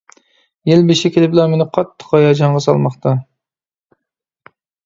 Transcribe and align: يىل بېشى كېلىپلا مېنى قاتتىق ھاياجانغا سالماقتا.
يىل 0.69 0.81
بېشى 0.91 1.11
كېلىپلا 1.17 1.45
مېنى 1.51 1.67
قاتتىق 1.77 2.15
ھاياجانغا 2.17 2.65
سالماقتا. 2.67 3.15